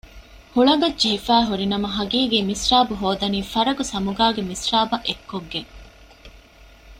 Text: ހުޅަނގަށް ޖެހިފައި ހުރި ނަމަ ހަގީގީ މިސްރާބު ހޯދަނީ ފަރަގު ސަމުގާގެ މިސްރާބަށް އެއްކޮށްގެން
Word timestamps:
ހުޅަނގަށް 0.55 0.97
ޖެހިފައި 1.01 1.47
ހުރި 1.49 1.65
ނަމަ 1.73 1.89
ހަގީގީ 1.97 2.37
މިސްރާބު 2.49 2.93
ހޯދަނީ 3.01 3.39
ފަރަގު 3.53 3.83
ސަމުގާގެ 3.91 4.41
މިސްރާބަށް 4.49 5.05
އެއްކޮށްގެން 5.07 5.71